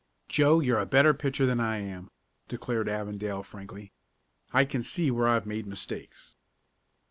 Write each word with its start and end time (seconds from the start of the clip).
"Joe, 0.27 0.61
you're 0.61 0.79
a 0.79 0.87
better 0.87 1.13
pitcher 1.13 1.45
than 1.45 1.59
I 1.59 1.77
am," 1.77 2.09
declared 2.47 2.89
Avondale, 2.89 3.43
frankly. 3.43 3.91
"I 4.51 4.65
can 4.65 4.81
see 4.81 5.11
where 5.11 5.27
I've 5.27 5.45
made 5.45 5.67
mistakes." 5.67 6.33